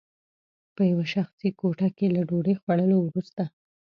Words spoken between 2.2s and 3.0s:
ډوډۍ خوړلو